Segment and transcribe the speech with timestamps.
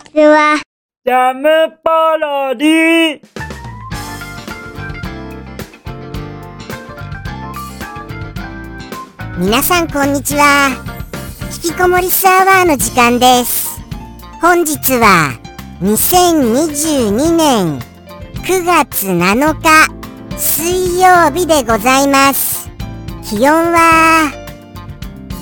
[0.00, 0.60] ちは。
[1.04, 1.48] ジャム
[1.82, 3.20] パロディ
[9.38, 10.70] 皆さんこんにちは。
[11.64, 13.80] 引きこもりスアワーの時間です。
[14.40, 15.38] 本日は
[15.80, 17.78] 2022年
[18.44, 22.70] 9月7日水曜日でございます。
[23.22, 24.32] 気温は、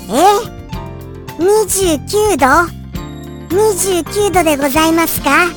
[0.09, 2.78] え ?29 度？
[3.49, 5.47] ?29 度でございますか？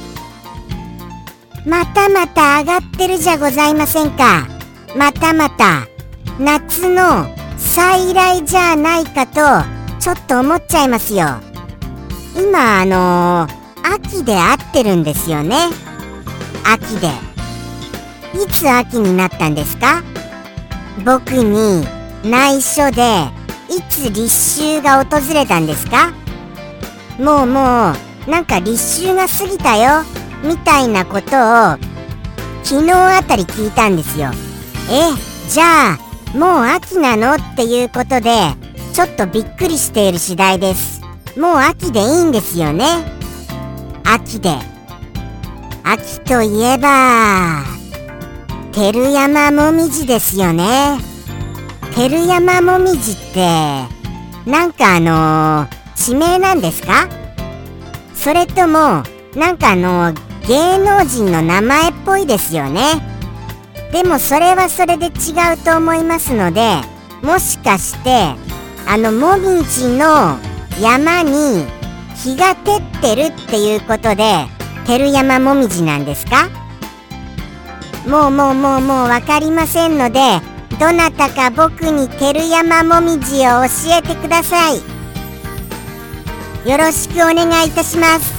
[1.65, 4.49] またまた上がってるじゃございませんか。
[4.97, 5.87] またまた
[6.39, 9.41] 夏の再来じゃないかと
[10.01, 11.27] ちょっと思っちゃいますよ。
[12.37, 13.63] 今あのー
[13.95, 15.57] 秋で合ってるんですよね。
[16.65, 17.09] 秋で。
[18.35, 20.03] いつ秋になったんですか？
[21.05, 21.87] 僕に
[22.25, 23.29] 内緒で
[23.69, 24.25] いつ立
[24.81, 26.13] 秋が訪れたんですか？
[27.19, 27.93] もうも
[28.27, 30.05] うなんか立秋が過ぎたよ
[30.45, 31.77] みたいなことを
[32.63, 34.31] 昨日あたり聞いたんですよ。
[34.91, 35.13] え
[35.49, 35.99] じゃあ
[36.37, 37.35] もう秋なの？
[37.35, 38.31] っていうことで
[38.93, 41.01] ちょっとびっくりしている次第です。
[41.39, 42.85] もう秋でいいんですよね。
[44.05, 44.57] 秋で。
[45.85, 47.65] 秋といえば
[48.73, 50.99] 照山もみじですよね。
[51.95, 53.85] 照山もみじって
[54.47, 55.67] なんかあの
[56.05, 57.09] 地名なんですか？
[58.13, 59.05] それとも
[59.37, 60.13] なんかあの
[60.49, 62.81] 芸能人の名前っぽいですよね？
[63.93, 66.75] でもそれはそれで違うと思いますので
[67.23, 68.35] もしかして
[68.89, 70.39] あのもみじの
[70.81, 71.67] 山に
[72.17, 74.47] 日が照ってるっていうことで
[74.87, 76.49] 照山もみじなんですか？
[78.09, 80.19] もうもうもうもう分かりませんので
[80.81, 84.92] どなたか僕に照山もみじを教えてください。
[86.65, 88.33] よろしくお願いいたします。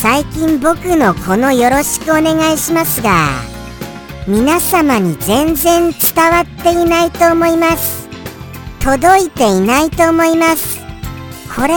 [0.00, 3.10] 最近僕のこのよろしくお願いしますが
[4.28, 8.08] 皆様に全然伝わっていないと思います。
[8.80, 10.78] 届いていないと思います。
[11.56, 11.74] これ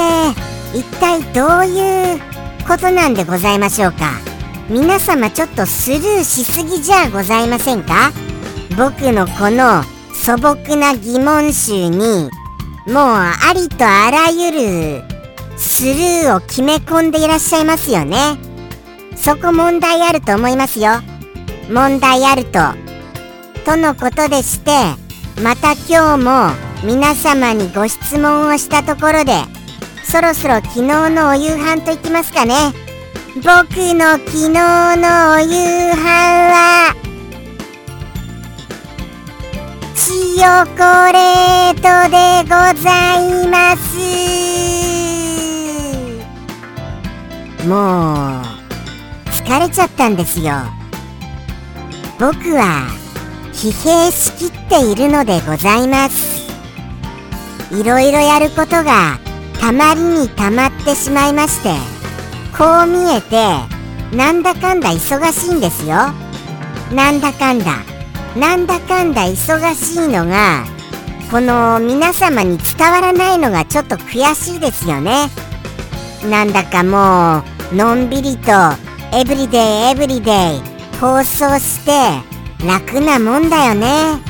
[0.78, 2.20] 一体どういう
[2.68, 4.12] ことなんでございましょうか。
[4.70, 8.12] 皆様ちょっとスルーしすぎじゃございませんか？
[8.78, 9.84] 僕のこの
[10.14, 12.30] 素朴な疑問集に
[12.86, 15.03] もうありとあらゆる
[15.57, 18.38] スルーを決め込んでいらっしゃいますよね。
[19.16, 20.91] そこ問題あると思いますよ。
[21.69, 22.59] 問題あると。
[23.66, 24.72] とのことでして
[25.41, 26.51] また今日も
[26.85, 29.34] 皆様にご質問をしたところで
[30.06, 32.56] そろそろ昨日のお夕飯といきますかね。
[33.35, 33.44] 僕
[33.94, 36.96] の昨日のお夕飯は
[39.94, 42.50] チヨコレートでご
[42.81, 44.56] ざいます。
[47.67, 50.53] もう疲れちゃったんですよ。
[52.17, 52.88] 僕は
[53.51, 56.47] 疲弊しきっているのでございます。
[57.72, 59.19] いろいろやることが
[59.59, 61.73] たまりにたまってしまいまして
[62.57, 63.35] こう見えて
[64.16, 65.97] なんだかんだ忙しいんですよ。
[66.94, 67.79] なんだかんだ。
[68.38, 70.63] なんだかんだ忙しいのが
[71.29, 75.29] この皆様に伝わらないのがちょっと悔しいですよね。
[76.29, 78.51] なんだかもうのんびりと
[79.13, 79.61] エブリデイ
[79.91, 80.61] エブリデイ
[81.01, 81.91] 放送して
[82.66, 84.22] 楽なもんだよね。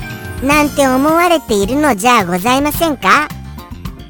[0.44, 3.28] なんて思われているのじゃございませんか？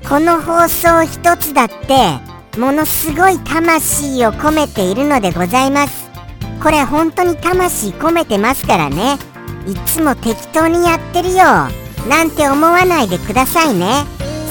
[0.07, 6.09] この放送一つだってものすごい魂を込めているのでございます。
[6.63, 9.17] これ本当に魂込めてますからね。
[9.67, 11.37] いつも適当にやってるよ。
[12.09, 14.05] なんて思わないでくださいね。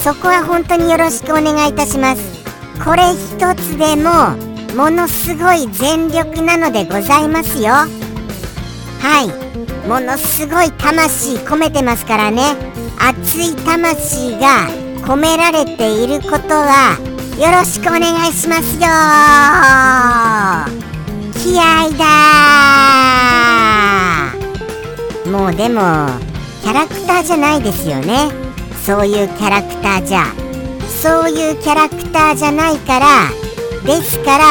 [0.05, 2.45] そこは本当によろしくお願いいたします。
[2.85, 4.37] これ一つでも
[4.77, 7.73] ものすごい全力なのでございますよ。
[7.73, 7.89] は
[9.23, 9.29] い。
[9.89, 12.55] ものすごい魂込めてますからね。
[12.99, 14.69] 熱い魂が
[15.01, 16.99] 込められていることは
[17.39, 18.81] よろしくお願いしますよ。
[21.43, 22.05] 気合だ。
[25.31, 25.81] もうでも
[26.63, 28.31] キャラクターじゃないですよね。
[28.85, 30.27] そういうキャラクターじゃ。
[31.03, 33.46] そういうキャラクターじゃないから
[33.87, 34.45] ですから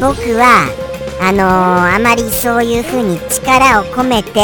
[0.00, 0.66] 僕は
[1.20, 4.40] あのー、あまりそういう風に力を込めて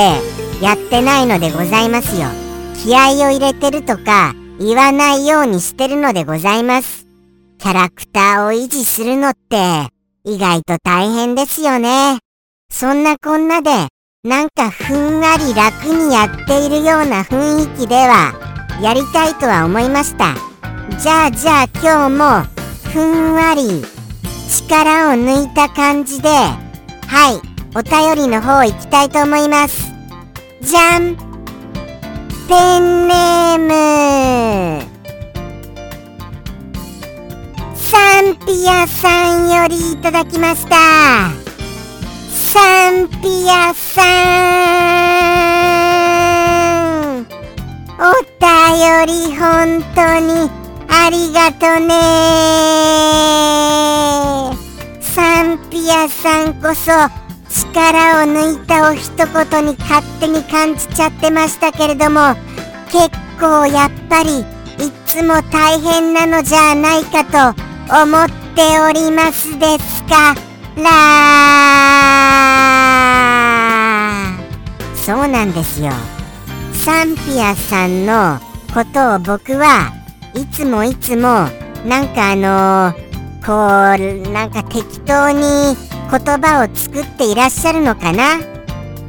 [0.62, 2.28] やってないのでございますよ。
[2.76, 7.06] 気合を入れてるとか言わないようにしてるのでございます。
[7.58, 9.88] キャラクターを維持するのって
[10.24, 12.18] 意外と大変ですよね。
[12.70, 13.70] そんなこんなで
[14.22, 18.34] なんかふんわり楽にやっているような雰囲気では
[18.80, 20.34] やりたいとは思いました。
[21.00, 22.58] じゃあじゃあ今日も
[22.92, 23.97] ふんわり
[24.48, 26.56] 力を抜いた感じでは
[27.42, 29.92] いお便りの方行きたいと思います。
[30.62, 31.16] じゃん。
[32.48, 33.58] ペンネー
[34.80, 34.82] ム。
[37.76, 40.76] サンピアさんよりいただきました。
[42.30, 44.02] サンピアさ
[47.14, 47.26] ん。
[48.00, 48.02] お
[48.40, 50.50] 便り本当に
[51.08, 51.96] ありがとね。
[55.00, 56.92] サンピアさんこそ
[57.48, 59.26] 力を抜いたお一言
[59.64, 62.34] に勝手に感じちゃってましたけれども
[62.92, 63.08] 結
[63.40, 64.44] 構やっぱりい
[65.06, 67.56] つも大変なのじゃないかと
[68.02, 70.34] 思っておりますですか。
[70.76, 70.82] ら
[74.94, 75.90] そうなんですよ。
[76.74, 78.38] サンピアさんの
[78.74, 79.97] ことを僕は
[80.38, 81.48] いつもいつも
[81.84, 88.38] なんかあのー、こうなんか適当に言葉を作っていらっしゃるのかな？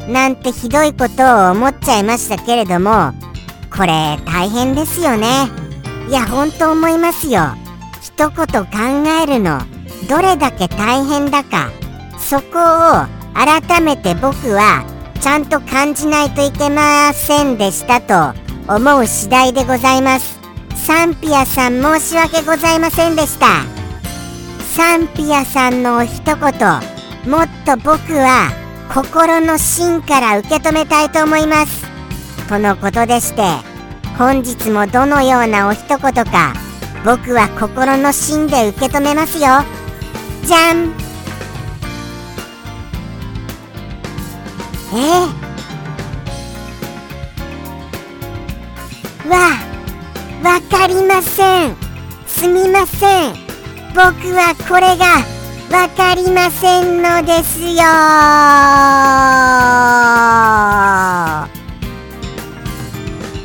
[0.08, 3.14] なんてひどいことを思っちゃいましたけれども
[3.72, 5.28] これ大変ですよね。
[6.10, 7.42] いや本当思いますよ。
[8.02, 8.38] 一言考
[9.22, 9.62] えるの
[10.10, 11.70] どれだけ大変だか
[12.18, 13.06] そこを
[13.36, 14.84] 改めて僕は
[15.22, 18.34] ちゃんと感じないといけませんでしたと
[18.68, 20.39] 思う次第でございます。
[20.90, 23.64] サンピアさん申し訳ございませんでした。
[24.76, 28.50] サンピアさんのお一言もっと僕は
[28.92, 31.86] 心の芯から受け止めたいと思います。
[32.48, 33.44] とのことでして
[34.18, 36.56] 本日もどのようなお一言か
[37.06, 39.46] 僕は心の芯で受け止めますよ。
[40.44, 40.90] じゃん。
[44.92, 45.49] えー、
[50.60, 51.76] わかりません。
[52.28, 53.34] すみません。
[53.96, 55.06] 僕はこれが
[55.72, 57.86] わかりませんのですよ。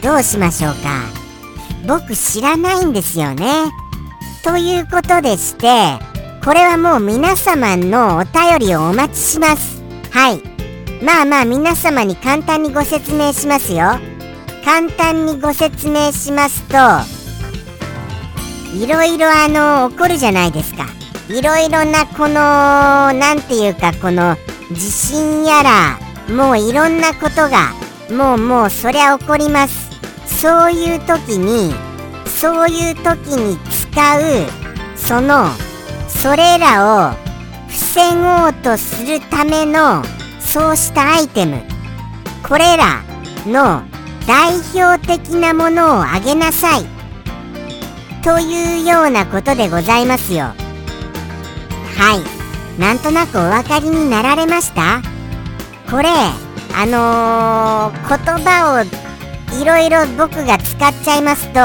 [0.02, 1.04] どうしましょうか。
[1.86, 3.70] 僕知らないんですよね。
[4.42, 6.00] ということでして
[6.44, 9.80] これはもう皆様のお便りをお待ちします。
[10.10, 10.42] はい。
[11.00, 14.13] まあまあ皆様に簡単にご説明しますよ。
[14.64, 16.76] 簡単にご説明しますと
[18.74, 20.86] いろいろあの起こるじゃないですか。
[21.28, 22.34] いろいろなこの
[23.14, 24.36] 何て言うかこの
[24.72, 25.98] 地震やら
[26.34, 27.72] もういろんなことが
[28.10, 29.90] もうもうそりゃ起こります。
[30.26, 31.74] そういう時に
[32.26, 34.46] そういう時に使う
[34.96, 35.48] その
[36.08, 37.14] それらを
[37.68, 40.02] 防ごうとするための
[40.40, 41.62] そうしたアイテム。
[42.46, 43.02] これら
[43.46, 43.82] の
[44.26, 46.84] 代表的なものをあげなさい。
[48.22, 50.44] というようなことでございますよ。
[50.44, 50.54] は
[52.76, 52.80] い。
[52.80, 55.02] なんとなくお分かりになられました？
[55.90, 56.08] これ
[56.76, 61.60] あのー、言葉をいろいろ僕が使っちゃいますと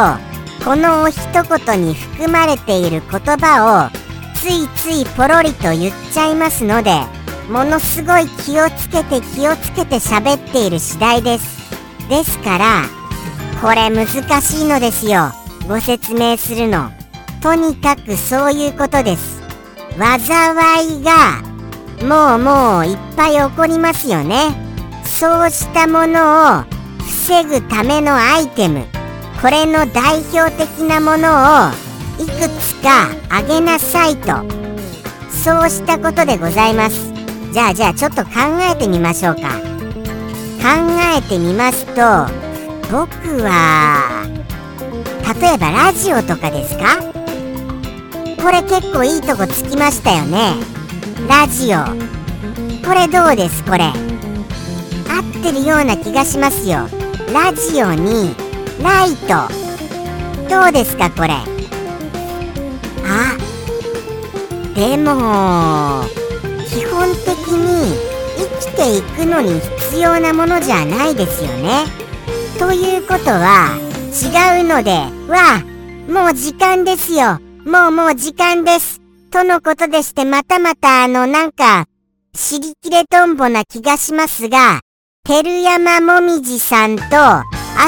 [0.64, 1.18] この一
[1.66, 3.90] 言に含まれている言葉を
[4.38, 6.92] ついついポロリと言っちゃいますので
[7.50, 11.59] ものすごい気をつけて気をつけて喋っている次第です。
[12.10, 12.84] ですから
[13.62, 14.08] これ難
[14.42, 15.32] しいのですよ。
[15.68, 16.90] ご説明するの。
[17.42, 19.42] とにかくそういうことです。
[19.98, 21.42] 災いが
[22.02, 24.56] もうもういっぱい起こりますよね。
[25.06, 26.64] そうしたものを
[27.02, 28.86] 防ぐためのアイテム。
[29.42, 31.72] これの代表的なものを
[32.22, 34.34] いくつかあげなさいと。
[35.30, 37.14] そうしたことでございます。
[37.52, 38.32] じゃあじゃあちょっと考
[38.72, 39.69] えてみましょうか。
[40.62, 41.94] えてみますと
[42.92, 44.26] 僕は
[45.42, 47.02] 例えばラジオとかですか？
[48.42, 50.56] これ結構いいとこつきましたよね。
[51.28, 51.86] ラジオ。
[52.86, 53.64] これどうです？
[53.64, 53.84] これ。
[53.86, 56.88] 合ってるような気がしますよ。
[57.34, 58.36] ラジオに
[58.82, 59.48] ライト。
[60.50, 61.12] どうですか？
[61.12, 61.30] これ。
[63.06, 63.38] あ
[64.74, 66.06] でも
[66.68, 67.96] 基本的に
[68.38, 71.86] 生きていくのに必必要なものじゃないですよね。
[72.58, 73.76] ということは
[74.12, 74.92] 違うので
[75.28, 75.64] は
[76.08, 77.40] もう時間ですよ。
[77.66, 79.02] もうもう時間です。
[79.32, 81.86] とのことでしてまたまたあのなんか
[82.36, 84.82] 尻切れとんぼな気がしますが、
[85.28, 87.44] 照山もみじさんと、あ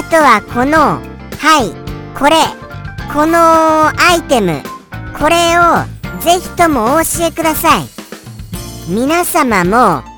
[0.10, 1.72] とはこの、はい、
[2.17, 2.36] これ、
[3.13, 4.62] このアイテム、
[5.17, 7.86] これをぜひともお教えください
[8.88, 10.11] 皆様も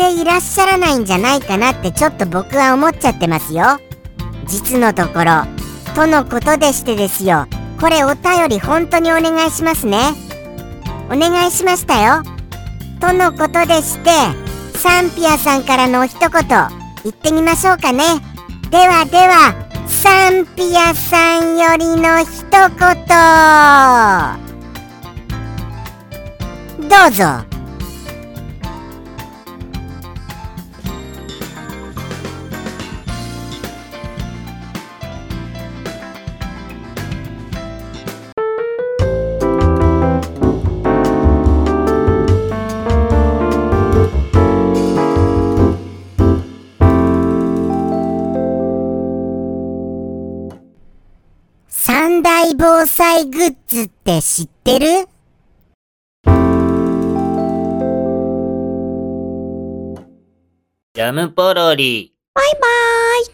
[0.00, 3.78] ていらっしゃらないんじゃないかなってちょっと僕は思っちゃってますよ
[4.46, 5.44] 実のところ
[5.94, 7.46] とのことでしてですよ
[7.80, 10.30] これお便り本当にお願いしますね
[11.12, 12.22] お願いしましたよ。
[13.00, 14.10] とのことでして、
[14.78, 18.04] サンピアさんからのお一言、言ってみましょうかね。
[18.70, 19.52] ではでは、
[19.88, 22.68] サンピアさんよりの一言。
[26.88, 27.49] どうぞ。
[52.62, 55.08] 防災グッズって知ってる？
[60.92, 62.12] ジャムポロリ。
[62.34, 62.60] バイバー
[63.22, 63.26] イ。